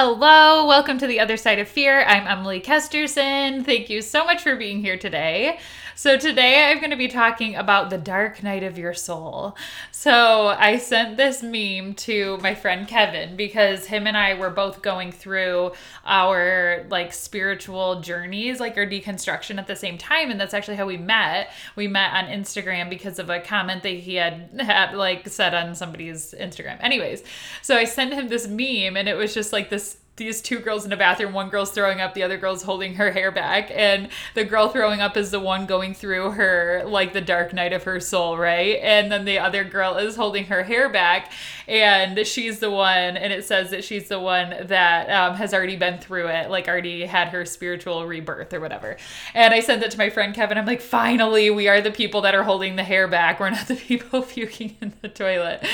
[0.00, 2.04] Hello, welcome to the other side of fear.
[2.04, 3.64] I'm Emily Kesterson.
[3.64, 5.58] Thank you so much for being here today.
[5.98, 9.56] So, today I'm going to be talking about the dark night of your soul.
[9.90, 14.80] So, I sent this meme to my friend Kevin because him and I were both
[14.80, 15.72] going through
[16.04, 20.30] our like spiritual journeys, like our deconstruction at the same time.
[20.30, 21.50] And that's actually how we met.
[21.74, 25.74] We met on Instagram because of a comment that he had, had like said on
[25.74, 26.76] somebody's Instagram.
[26.78, 27.24] Anyways,
[27.60, 30.84] so I sent him this meme and it was just like this these two girls
[30.84, 31.32] in a bathroom.
[31.32, 35.00] One girl's throwing up, the other girl's holding her hair back, and the girl throwing
[35.00, 38.78] up is the one going through her like the dark night of her soul, right?
[38.82, 41.32] And then the other girl is holding her hair back,
[41.66, 45.76] and she's the one, and it says that she's the one that um, has already
[45.76, 48.96] been through it, like already had her spiritual rebirth or whatever.
[49.34, 50.58] And I sent it to my friend Kevin.
[50.58, 53.40] I'm like, finally, we are the people that are holding the hair back.
[53.40, 55.64] We're not the people puking in the toilet.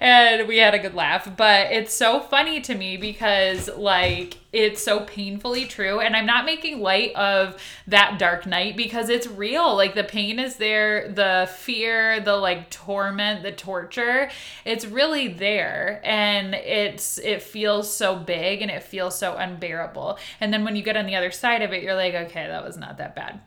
[0.00, 4.82] And we had a good laugh, but it's so funny to me because like it's
[4.82, 6.00] so painfully true.
[6.00, 9.76] And i'm not making light of that dark night because it's real.
[9.76, 14.30] Like the pain is there the fear the like torment the torture
[14.64, 16.00] it's really there.
[16.02, 20.18] And it's it feels so big and it feels so unbearable.
[20.40, 22.64] And then when you get on the other side of it you're like okay that
[22.64, 23.40] was not that bad.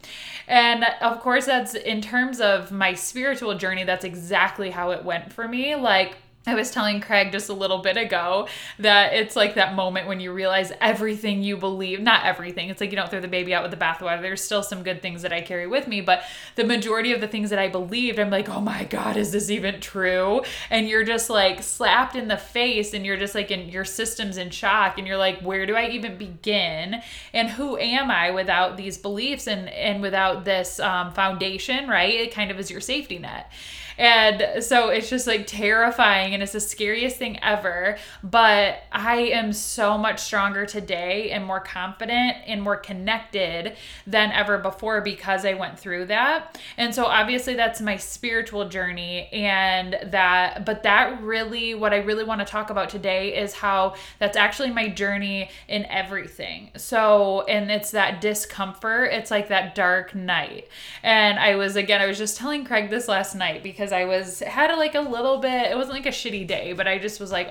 [0.48, 5.34] And of course that's in terms of my spiritual journey that's exactly how it went
[5.34, 5.76] for me.
[5.76, 8.48] Like I was telling Craig just a little bit ago
[8.80, 12.90] that it's like that moment when you realize everything you believe, not everything, it's like
[12.90, 14.22] you don't throw the baby out with the bathwater.
[14.22, 16.24] There's still some good things that I carry with me, but
[16.56, 19.50] the majority of the things that I believed, I'm like, oh my God, is this
[19.50, 20.42] even true?
[20.70, 24.38] And you're just like slapped in the face and you're just like in your system's
[24.38, 27.02] in shock and you're like, where do I even begin?
[27.34, 32.14] And who am I without these beliefs and, and without this um, foundation, right?
[32.14, 33.52] It kind of is your safety net.
[33.98, 37.98] And so it's just like terrifying and it's the scariest thing ever.
[38.24, 43.76] But I am so much stronger today and more confident and more connected
[44.06, 46.60] than ever before because I went through that.
[46.78, 49.30] And so obviously that's my spiritual journey.
[49.32, 53.96] And that, but that really, what I really want to talk about today is how
[54.20, 56.72] that's actually my journey in everything.
[56.76, 60.68] So, and it's that discomfort, it's like that dark night.
[61.04, 64.06] And I was, again, I was just telling Craig this last night because because I
[64.06, 65.72] was had a, like a little bit.
[65.72, 67.50] It wasn't like a shitty day, but I just was like,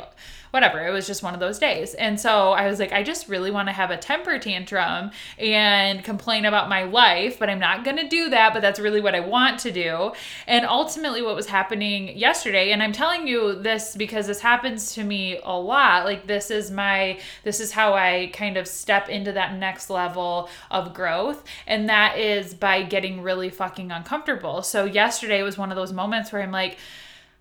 [0.56, 0.86] whatever.
[0.86, 3.50] It was just one of those days, and so I was like, I just really
[3.50, 8.08] want to have a temper tantrum and complain about my life, but I'm not gonna
[8.08, 8.54] do that.
[8.54, 10.12] But that's really what I want to do.
[10.46, 15.04] And ultimately, what was happening yesterday, and I'm telling you this because this happens to
[15.04, 16.04] me a lot.
[16.06, 20.48] Like this is my this is how I kind of step into that next level
[20.70, 24.62] of growth, and that is by getting really fucking uncomfortable.
[24.62, 26.78] So yesterday was one of those moments where I'm like,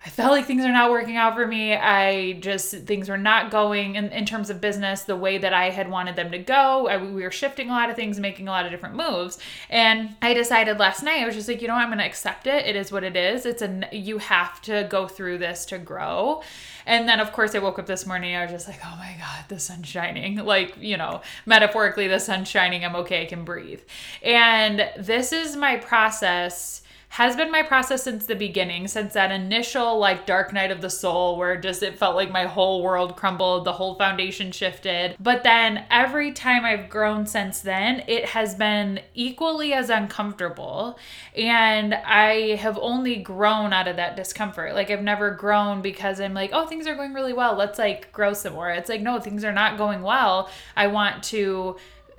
[0.04, 1.74] I felt like things are not working out for me.
[1.74, 5.70] I just, things were not going in, in terms of business the way that I
[5.70, 6.86] had wanted them to go.
[6.86, 9.38] I, we were shifting a lot of things, making a lot of different moves.
[9.68, 12.46] And I decided last night, I was just like, you know, I'm going to accept
[12.46, 12.66] it.
[12.66, 13.46] It is what it is.
[13.46, 16.42] It's a, you have to go through this to grow.
[16.86, 18.36] And then, of course, I woke up this morning.
[18.36, 20.36] I was just like, oh my God, the sun's shining.
[20.46, 22.84] Like, you know, metaphorically, the sun's shining.
[22.84, 23.22] I'm okay.
[23.22, 23.80] I can breathe.
[24.22, 26.82] And this is my process
[27.16, 30.90] has been my process since the beginning, since that initial like dark night of the
[30.90, 35.16] soul where just it felt like my whole world crumbled, the whole foundation shifted.
[35.18, 40.98] But then every time I've grown since then, it has been equally as uncomfortable.
[41.34, 44.74] And I have only grown out of that discomfort.
[44.74, 47.56] Like I've never grown because I'm like, oh, things are going really well.
[47.56, 48.68] Let's like grow some more.
[48.68, 50.50] It's like, no, things are not going well.
[50.76, 51.76] I want to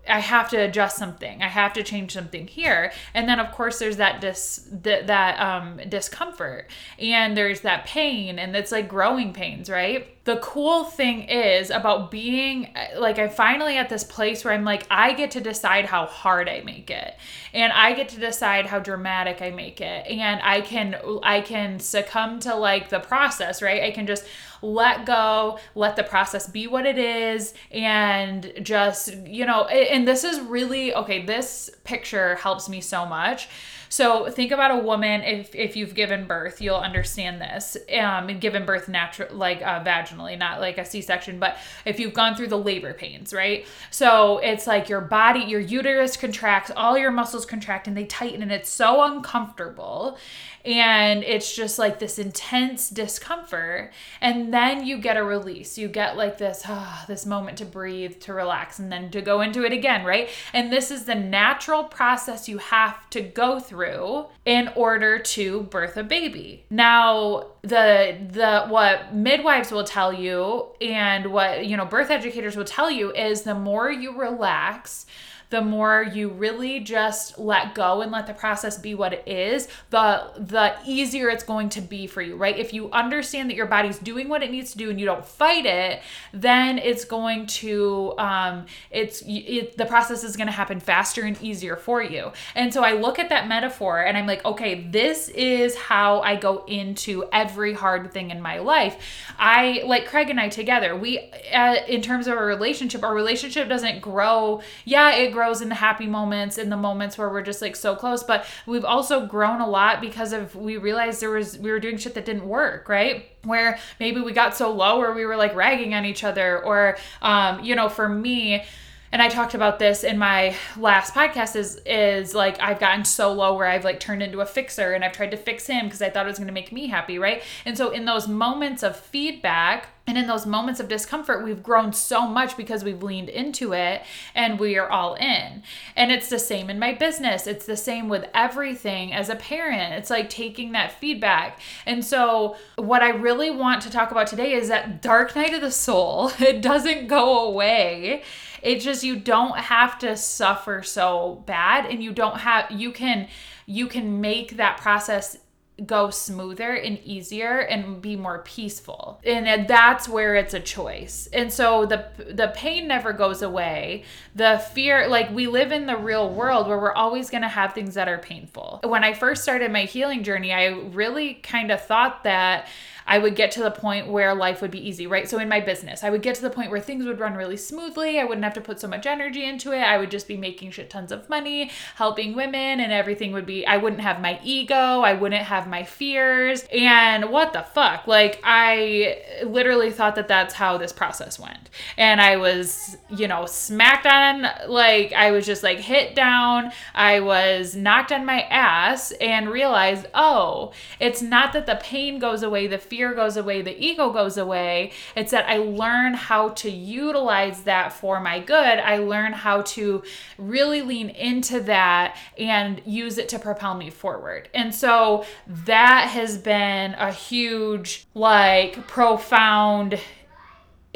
[0.09, 1.41] I have to adjust something.
[1.41, 2.91] I have to change something here.
[3.13, 6.69] And then of course there's that dis that, that um discomfort
[6.99, 10.16] and there's that pain and it's like growing pains, right?
[10.27, 14.85] The cool thing is about being like I'm finally at this place where I'm like
[14.91, 17.15] I get to decide how hard I make it.
[17.53, 20.05] And I get to decide how dramatic I make it.
[20.05, 23.83] And I can I can succumb to like the process, right?
[23.83, 24.25] I can just
[24.61, 30.25] let go, let the process be what it is, and just, you know, and this
[30.25, 33.47] is really okay, this picture helps me so much.
[33.89, 37.77] So think about a woman if if you've given birth, you'll understand this.
[37.91, 42.13] Um, and given birth natural like uh, vaginally, not like a C-section, but if you've
[42.13, 43.65] gone through the labor pains, right?
[43.91, 48.41] So it's like your body, your uterus contracts, all your muscles contract, and they tighten,
[48.41, 50.17] and it's so uncomfortable
[50.67, 53.93] and it's just like this intense discomfort.
[54.19, 55.77] And then you get a release.
[55.77, 59.39] You get like this ah, this moment to breathe to relax and then to go
[59.39, 60.29] into it again right?
[60.53, 65.95] And this is the natural process you have to go through in order to birth
[65.95, 66.65] a baby.
[66.69, 72.65] Now the the what midwives will tell you and what you know birth educators will
[72.65, 75.05] tell you is the more you relax
[75.49, 79.67] the more you really just let go and let the process be what it is,
[79.91, 82.57] the the easier it's going to be for you, right?
[82.57, 85.25] If you understand that your body's doing what it needs to do and you don't
[85.25, 86.01] fight it,
[86.33, 91.41] then it's going to um it's it, the process is going to happen faster and
[91.41, 92.31] easier for you.
[92.55, 96.35] And so I look at that metaphor and I'm like, okay, this is how I
[96.35, 98.97] go into every hard thing in my life.
[99.37, 100.95] I like Craig and I together.
[100.95, 101.19] We
[101.53, 104.61] uh, in terms of our relationship, our relationship doesn't grow.
[104.83, 107.95] Yeah, it grows in the happy moments, in the moments where we're just like so
[107.95, 108.23] close.
[108.23, 111.97] But we've also grown a lot because of we realized there was we were doing
[111.97, 113.27] shit that didn't work, right?
[113.43, 116.97] Where maybe we got so low where we were like ragging on each other, or
[117.21, 118.65] um, you know, for me
[119.11, 123.31] and I talked about this in my last podcast is is like I've gotten so
[123.31, 126.01] low where I've like turned into a fixer and I've tried to fix him because
[126.01, 127.41] I thought it was going to make me happy, right?
[127.65, 131.91] And so in those moments of feedback and in those moments of discomfort, we've grown
[131.91, 135.63] so much because we've leaned into it and we are all in.
[135.97, 137.45] And it's the same in my business.
[137.45, 139.95] It's the same with everything as a parent.
[139.95, 141.59] It's like taking that feedback.
[141.85, 145.61] And so, what I really want to talk about today is that dark night of
[145.61, 146.31] the soul.
[146.47, 148.23] It doesn't go away.
[148.61, 153.27] It just you don't have to suffer so bad and you don't have you can
[153.65, 155.37] you can make that process
[155.85, 159.21] go smoother and easier and be more peaceful.
[159.23, 161.29] And that's where it's a choice.
[161.31, 164.03] And so the the pain never goes away.
[164.33, 167.73] The fear like we live in the real world where we're always going to have
[167.73, 168.79] things that are painful.
[168.83, 172.67] When i first started my healing journey i really kind of thought that
[173.07, 175.29] I would get to the point where life would be easy, right?
[175.29, 177.55] So in my business, I would get to the point where things would run really
[177.55, 178.19] smoothly.
[178.19, 179.81] I wouldn't have to put so much energy into it.
[179.81, 183.65] I would just be making shit tons of money, helping women, and everything would be,
[183.65, 186.65] I wouldn't have my ego, I wouldn't have my fears.
[186.73, 188.07] And what the fuck?
[188.07, 191.69] Like, I literally thought that that's how this process went.
[191.97, 196.71] And I was, you know, smacked on, like, I was just like hit down.
[196.93, 202.43] I was knocked on my ass and realized, oh, it's not that the pain goes
[202.43, 204.91] away, the fear fear goes away, the ego goes away.
[205.15, 208.79] It's that I learn how to utilize that for my good.
[208.79, 210.01] I learn how to
[210.39, 214.49] really lean into that and use it to propel me forward.
[214.55, 215.25] And so
[215.65, 219.99] that has been a huge, like, profound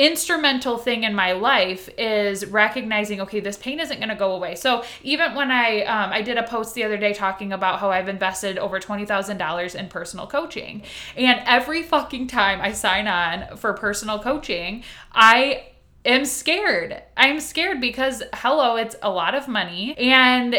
[0.01, 4.55] instrumental thing in my life is recognizing okay this pain isn't going to go away.
[4.55, 7.91] So even when i um, i did a post the other day talking about how
[7.91, 10.81] i've invested over $20000 in personal coaching.
[11.15, 15.67] And every fucking time i sign on for personal coaching i
[16.03, 17.03] am scared.
[17.15, 19.95] I'm scared because hello it's a lot of money.
[19.99, 20.55] And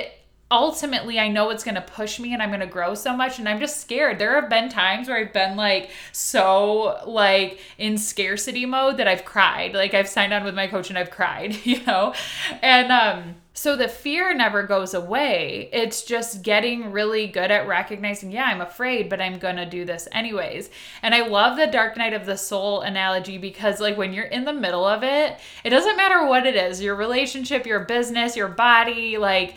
[0.53, 3.39] ultimately I know it's going to push me and I'm going to grow so much
[3.39, 4.19] and I'm just scared.
[4.19, 9.25] There have been times where I've been like so like in scarcity mode that I've
[9.25, 9.73] cried.
[9.75, 12.15] Like I've signed on with my coach and I've cried, you know.
[12.61, 15.69] And um so the fear never goes away.
[15.73, 19.85] It's just getting really good at recognizing, yeah, I'm afraid, but I'm going to do
[19.85, 20.71] this anyways.
[21.03, 24.47] And I love the dark night of the soul analogy because like when you're in
[24.47, 28.49] the middle of it, it doesn't matter what it is, your relationship, your business, your
[28.49, 29.55] body, like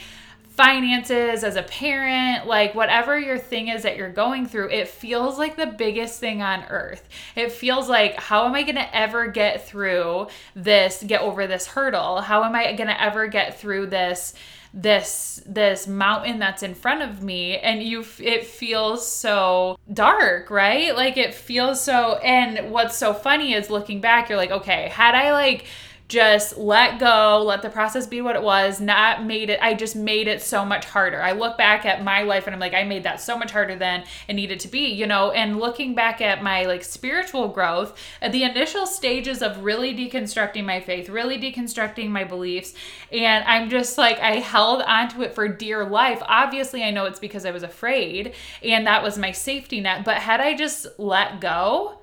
[0.55, 5.37] finances, as a parent, like whatever your thing is that you're going through, it feels
[5.37, 7.07] like the biggest thing on earth.
[7.35, 11.67] It feels like, how am I going to ever get through this, get over this
[11.67, 12.21] hurdle?
[12.21, 14.33] How am I going to ever get through this?
[14.77, 20.97] this this mountain that's in front of me and you it feels so dark right
[20.97, 25.15] like it feels so and what's so funny is looking back you're like okay had
[25.15, 25.65] i like
[26.07, 29.95] just let go, let the process be what it was, not made it, I just
[29.95, 31.19] made it so much harder.
[31.19, 33.75] I look back at my life and I'm like, I made that so much harder
[33.75, 37.97] than it needed to be, you know, and looking back at my like spiritual growth,
[38.21, 42.75] at the initial stages of really deconstructing my faith, really deconstructing my beliefs,
[43.11, 46.21] and I'm just like, I held onto it for dear life.
[46.27, 50.17] Obviously, I know it's because I was afraid and that was my safety net, but
[50.17, 51.99] had I just let go,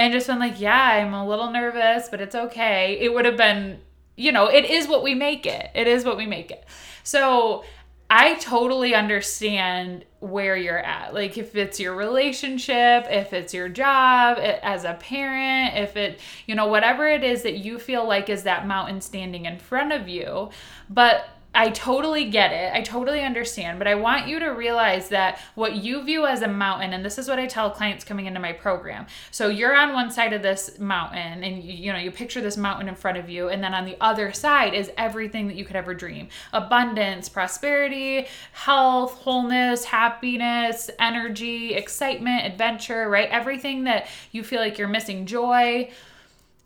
[0.00, 2.96] and just been like, yeah, I'm a little nervous, but it's okay.
[2.98, 3.80] It would have been,
[4.16, 5.70] you know, it is what we make it.
[5.74, 6.64] It is what we make it.
[7.02, 7.64] So
[8.08, 11.12] I totally understand where you're at.
[11.12, 16.54] Like if it's your relationship, if it's your job as a parent, if it, you
[16.54, 20.08] know, whatever it is that you feel like is that mountain standing in front of
[20.08, 20.48] you.
[20.88, 22.72] But I totally get it.
[22.72, 23.78] I totally understand.
[23.78, 27.18] But I want you to realize that what you view as a mountain, and this
[27.18, 29.06] is what I tell clients coming into my program.
[29.32, 32.56] So you're on one side of this mountain, and you, you know, you picture this
[32.56, 35.64] mountain in front of you, and then on the other side is everything that you
[35.64, 43.28] could ever dream abundance, prosperity, health, wholeness, happiness, energy, excitement, adventure, right?
[43.30, 45.90] Everything that you feel like you're missing, joy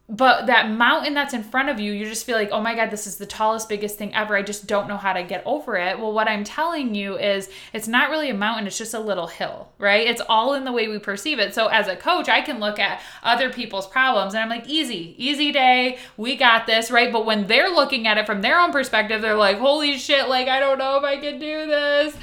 [0.06, 2.90] but that mountain that's in front of you, you just feel like, oh my God,
[2.90, 4.36] this is the tallest, biggest thing ever.
[4.36, 5.98] I just don't know how to get over it.
[5.98, 9.28] Well, what I'm telling you is it's not really a mountain, it's just a little
[9.28, 10.06] hill, right?
[10.06, 11.54] It's all in the way we perceive it.
[11.54, 15.14] So as a coach, I can look at other people's problems and I'm like, easy,
[15.16, 17.10] easy day, we got this, right?
[17.10, 20.48] But when they're looking at it from their own perspective, they're like, holy shit, like,
[20.48, 22.14] I don't know if I can do this.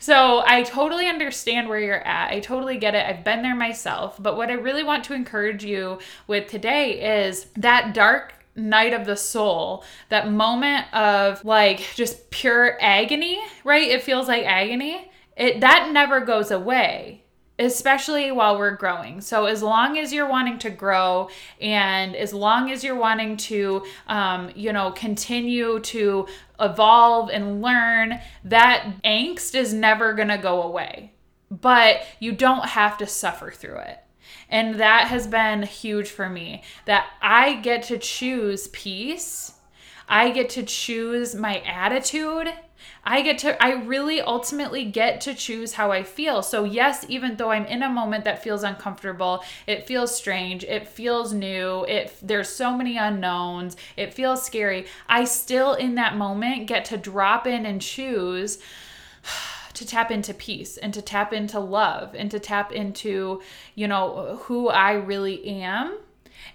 [0.00, 2.30] So I totally understand where you're at.
[2.30, 3.06] I totally get it.
[3.06, 4.16] I've been there myself.
[4.22, 9.06] But what I really want to encourage you with today is that dark night of
[9.06, 13.88] the soul, that moment of like just pure agony, right?
[13.88, 15.10] It feels like agony.
[15.36, 17.22] It that never goes away
[17.58, 19.20] especially while we're growing.
[19.20, 21.28] So, as long as you're wanting to grow
[21.60, 26.26] and as long as you're wanting to, um, you know, continue to
[26.60, 31.12] evolve and learn, that angst is never going to go away.
[31.50, 33.98] But you don't have to suffer through it.
[34.50, 39.52] And that has been huge for me that I get to choose peace.
[40.08, 42.48] I get to choose my attitude
[43.08, 46.42] I get to, I really ultimately get to choose how I feel.
[46.42, 50.86] So, yes, even though I'm in a moment that feels uncomfortable, it feels strange, it
[50.86, 56.66] feels new, it, there's so many unknowns, it feels scary, I still in that moment
[56.66, 58.58] get to drop in and choose
[59.72, 63.40] to tap into peace and to tap into love and to tap into,
[63.74, 65.96] you know, who I really am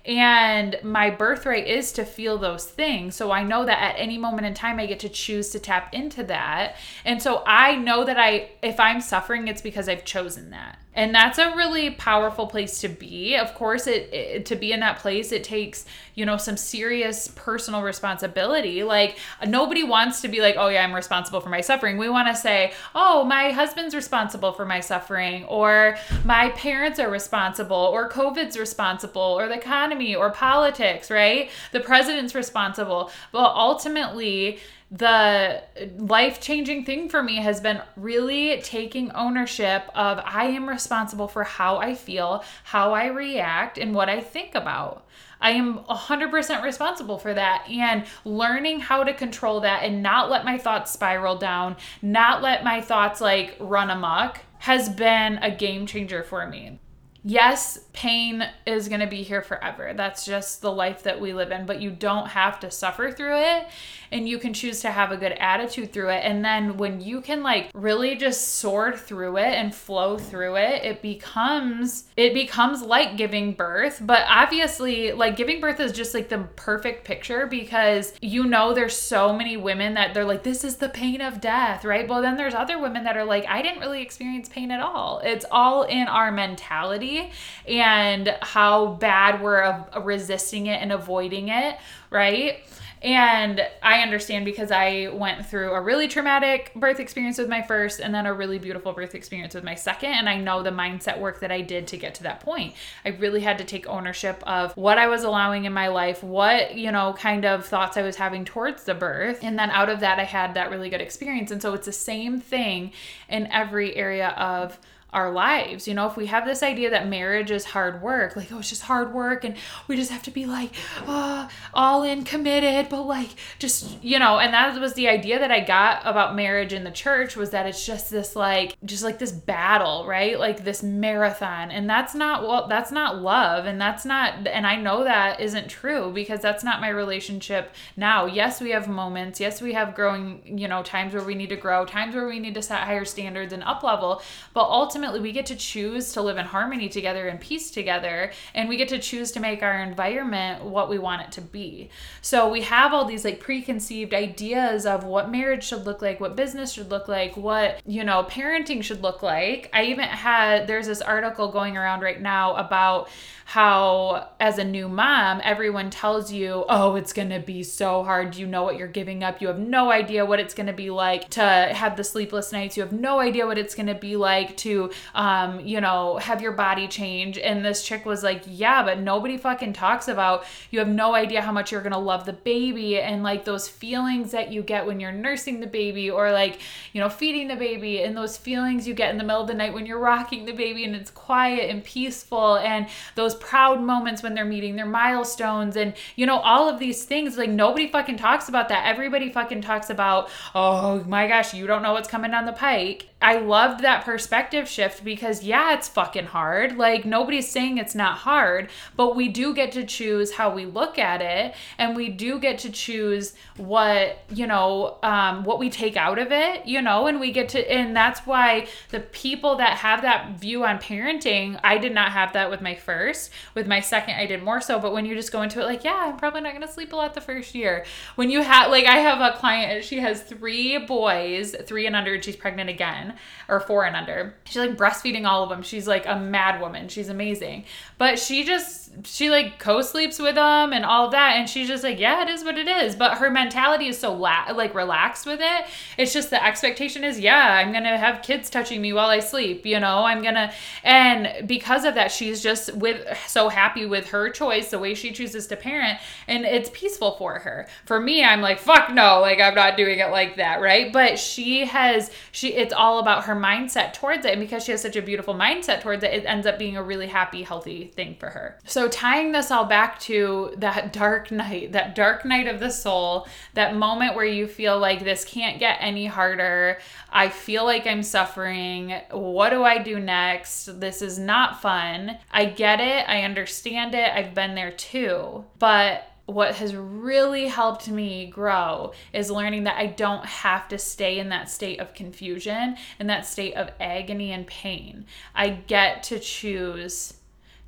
[0.06, 3.16] and my birthright is to feel those things.
[3.16, 5.94] So I know that at any moment in time, I get to choose to tap
[5.94, 6.76] into that.
[7.06, 11.14] And so I know that I, if I'm suffering, it's because I've chosen that and
[11.14, 13.36] that's a really powerful place to be.
[13.36, 15.86] Of course it, it, to be in that place it takes
[16.16, 18.84] you know some serious personal responsibility.
[18.84, 21.98] Like nobody wants to be like oh yeah i'm responsible for my suffering.
[21.98, 27.10] We want to say oh my husband's responsible for my suffering or my parents are
[27.10, 31.50] responsible or covid's responsible or the economy or politics right?
[31.72, 33.12] The president's responsible.
[33.32, 34.60] But ultimately
[34.94, 35.64] the
[35.98, 41.44] life changing thing for me has been really taking ownership of I am responsible for
[41.44, 45.08] how I feel, how I react, and what I think about.
[45.42, 47.66] I am 100% responsible for that.
[47.68, 52.64] And learning how to control that and not let my thoughts spiral down, not let
[52.64, 56.80] my thoughts like run amok has been a game changer for me
[57.24, 59.94] yes, pain is going to be here forever.
[59.96, 63.40] That's just the life that we live in, but you don't have to suffer through
[63.40, 63.68] it
[64.14, 66.22] and you can choose to have a good attitude through it.
[66.24, 70.84] And then when you can like really just soar through it and flow through it,
[70.84, 76.30] it becomes it becomes like giving birth, but obviously like giving birth is just like
[76.30, 80.78] the perfect picture because you know there's so many women that they're like this is
[80.78, 82.08] the pain of death, right?
[82.08, 85.22] Well, then there's other women that are like I didn't really experience pain at all.
[85.24, 87.32] It's all in our mentality
[87.68, 91.78] and how bad we're resisting it and avoiding it,
[92.12, 92.64] right?
[93.04, 98.00] And I understand because I went through a really traumatic birth experience with my first
[98.00, 100.12] and then a really beautiful birth experience with my second.
[100.12, 102.74] And I know the mindset work that I did to get to that point.
[103.04, 106.76] I really had to take ownership of what I was allowing in my life, what,
[106.76, 109.40] you know, kind of thoughts I was having towards the birth.
[109.44, 111.52] And then out of that, I had that really good experience.
[111.52, 112.94] And so it's the same thing
[113.28, 114.80] in every area of
[115.14, 115.88] our lives.
[115.88, 118.70] You know, if we have this idea that marriage is hard work, like, oh, it's
[118.70, 119.56] just hard work and
[119.88, 120.72] we just have to be like,
[121.06, 123.30] uh, all in committed, but like,
[123.60, 126.92] just, you know, and that was the idea that I got about marriage in the
[126.92, 130.40] church was that it's just this, like, just like this battle, right?
[130.40, 131.70] Like this marathon.
[131.72, 133.66] And that's not, well, that's not love.
[133.66, 138.26] And that's not, and I know that isn't true because that's not my relationship now.
[138.26, 139.40] Yes, we have moments.
[139.40, 142.40] Yes, we have growing, you know, times where we need to grow, times where we
[142.40, 144.22] need to set higher standards and up level.
[144.54, 148.32] But ultimately, ultimately we get to choose to live in harmony together and peace together
[148.54, 151.90] and we get to choose to make our environment what we want it to be.
[152.22, 156.38] So we have all these like preconceived ideas of what marriage should look like what
[156.38, 159.70] business should look like what you know parenting should look like.
[159.74, 163.10] I even had there's this article going around right now about
[163.46, 168.36] how as a new mom everyone tells you oh it's going to be so hard.
[168.36, 169.42] You know what you're giving up.
[169.42, 172.78] You have no idea what it's going to be like to have the sleepless nights.
[172.78, 176.42] You have no idea what it's going to be like to um, you know, have
[176.42, 177.38] your body change.
[177.38, 181.42] And this chick was like, yeah, but nobody fucking talks about you have no idea
[181.42, 185.00] how much you're gonna love the baby and like those feelings that you get when
[185.00, 186.60] you're nursing the baby or like,
[186.94, 189.54] you know, feeding the baby and those feelings you get in the middle of the
[189.54, 194.24] night when you're rocking the baby and it's quiet and peaceful and those proud moments
[194.24, 198.18] when they're meeting their milestones and you know all of these things like nobody fucking
[198.18, 202.32] talks about that everybody fucking talks about oh my gosh you don't know what's coming
[202.32, 206.78] down the pike I loved that perspective shift because, yeah, it's fucking hard.
[206.78, 211.00] Like, nobody's saying it's not hard, but we do get to choose how we look
[211.00, 211.56] at it.
[211.78, 216.34] And we do get to choose what, you know, um, what we take out of
[216.34, 220.38] it, you know, and we get to, and that's why the people that have that
[220.38, 223.23] view on parenting, I did not have that with my first.
[223.54, 224.80] With my second, I did more so.
[224.80, 226.94] But when you just go into it, like, yeah, I'm probably not going to sleep
[226.94, 227.86] a lot the first year.
[228.16, 232.14] When you have, like, I have a client, she has three boys, three and under,
[232.14, 233.16] and she's pregnant again
[233.50, 234.36] or four and under.
[234.46, 235.62] She's like breastfeeding all of them.
[235.62, 236.88] She's like a mad woman.
[236.88, 237.66] She's amazing.
[237.98, 242.00] But she just she like co-sleeps with them and all that and she's just like
[242.00, 245.40] yeah it is what it is but her mentality is so la- like relaxed with
[245.42, 245.66] it
[245.98, 249.66] it's just the expectation is yeah i'm gonna have kids touching me while i sleep
[249.66, 250.54] you know i'm gonna
[250.84, 255.12] and because of that she's just with so happy with her choice the way she
[255.12, 259.40] chooses to parent and it's peaceful for her for me i'm like fuck no like
[259.40, 263.36] i'm not doing it like that right but she has she it's all about her
[263.36, 266.48] mindset towards it and because she has such a beautiful mindset towards it it ends
[266.48, 270.54] up being a really happy healthy thing for her so tying this all back to
[270.58, 275.04] that dark night, that dark night of the soul, that moment where you feel like
[275.04, 276.80] this can't get any harder.
[277.12, 278.94] I feel like I'm suffering.
[279.12, 280.80] What do I do next?
[280.80, 282.18] This is not fun.
[282.32, 283.03] I get it.
[283.08, 284.12] I understand it.
[284.14, 285.46] I've been there too.
[285.60, 291.20] But what has really helped me grow is learning that I don't have to stay
[291.20, 295.06] in that state of confusion and that state of agony and pain.
[295.36, 297.16] I get to choose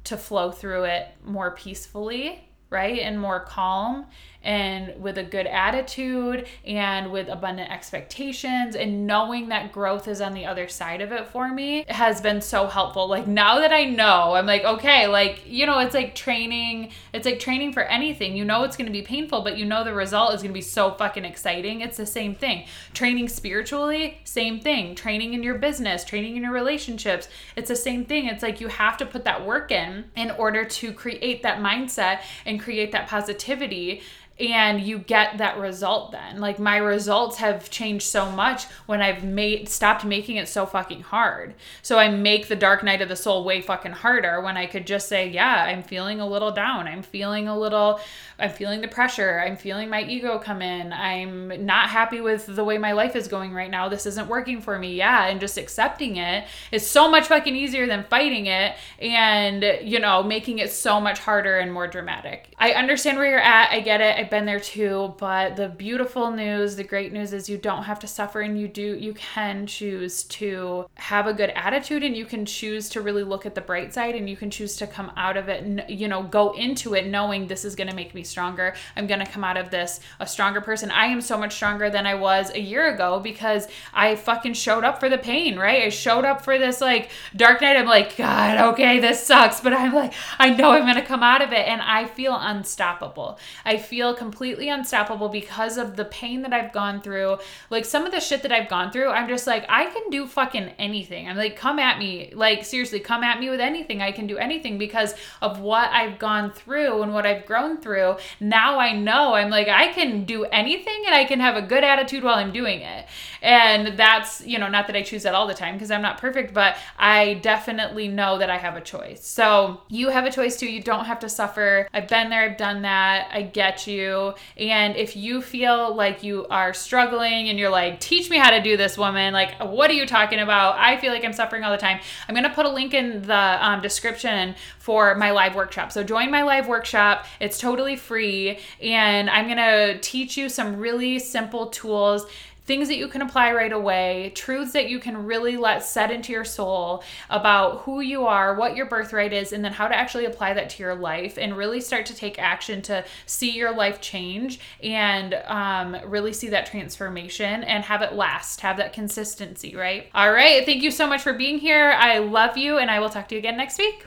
[0.06, 3.00] to flow through it more peacefully, right?
[3.00, 4.06] And more calm
[4.46, 10.34] and with a good attitude and with abundant expectations and knowing that growth is on
[10.34, 13.08] the other side of it for me has been so helpful.
[13.08, 17.26] Like now that I know, I'm like, okay, like, you know, it's like training, it's
[17.26, 18.36] like training for anything.
[18.38, 20.58] You know it's going to be painful, but you know the result is going to
[20.58, 21.82] be so fucking exciting.
[21.82, 22.66] It's the same thing.
[22.94, 24.94] Training spiritually, same thing.
[24.94, 28.28] Training in your business, training in your relationships, it's the same thing.
[28.28, 32.20] It's like you have to put that work in in order to create that mindset
[32.46, 34.04] and create that positivity
[34.38, 36.42] and you get that result then.
[36.42, 41.02] Like my results have changed so much when i've made stopped making it so fucking
[41.02, 41.54] hard.
[41.82, 44.86] So i make the dark night of the soul way fucking harder when i could
[44.86, 46.88] just say yeah i'm feeling a little down.
[46.88, 48.00] I'm feeling a little
[48.38, 49.40] i'm feeling the pressure.
[49.40, 50.92] I'm feeling my ego come in.
[50.92, 53.88] I'm not happy with the way my life is going right now.
[53.88, 54.96] This isn't working for me.
[54.96, 60.00] Yeah and just accepting it is so much fucking easier than fighting it and you
[60.00, 62.54] know making it so much harder and more dramatic.
[62.58, 63.72] I understand where you're at.
[63.72, 64.18] I get it.
[64.18, 67.84] I I've been there too, but the beautiful news, the great news is you don't
[67.84, 72.18] have to suffer and you do you can choose to have a good attitude and
[72.18, 74.88] you can choose to really look at the bright side and you can choose to
[74.88, 77.96] come out of it and you know, go into it knowing this is going to
[77.96, 78.74] make me stronger.
[78.96, 80.90] I'm going to come out of this a stronger person.
[80.90, 84.84] I am so much stronger than I was a year ago because I fucking showed
[84.84, 85.84] up for the pain, right?
[85.84, 87.78] I showed up for this like dark night.
[87.78, 91.22] I'm like, God, okay, this sucks, but I'm like, I know I'm going to come
[91.22, 93.38] out of it and I feel unstoppable.
[93.64, 97.38] I feel completely unstoppable because of the pain that I've gone through.
[97.70, 100.26] Like some of the shit that I've gone through, I'm just like, I can do
[100.28, 101.28] fucking anything.
[101.28, 102.32] I'm like, come at me.
[102.34, 104.02] Like, seriously, come at me with anything.
[104.02, 108.18] I can do anything because of what I've gone through and what I've grown through.
[108.40, 111.84] Now I know I'm like, I can do anything and I can have a good
[111.84, 113.06] attitude while I'm doing it.
[113.42, 116.18] And that's, you know, not that I choose that all the time because I'm not
[116.18, 119.26] perfect, but I definitely know that I have a choice.
[119.26, 120.68] So you have a choice too.
[120.68, 121.88] You don't have to suffer.
[121.94, 123.30] I've been there, I've done that.
[123.32, 124.34] I get you.
[124.58, 128.62] And if you feel like you are struggling and you're like, teach me how to
[128.62, 130.78] do this, woman, like, what are you talking about?
[130.78, 132.00] I feel like I'm suffering all the time.
[132.28, 135.92] I'm going to put a link in the um, description for my live workshop.
[135.92, 137.26] So join my live workshop.
[137.40, 138.60] It's totally free.
[138.82, 142.26] And I'm going to teach you some really simple tools
[142.66, 146.32] things that you can apply right away, truths that you can really let set into
[146.32, 150.26] your soul about who you are, what your birthright is, and then how to actually
[150.26, 154.02] apply that to your life and really start to take action to see your life
[154.02, 160.10] change and um, really see that transformation and have it last, have that consistency, right?
[160.14, 160.66] All right.
[160.66, 161.94] Thank you so much for being here.
[161.98, 164.06] I love you, and I will talk to you again next week.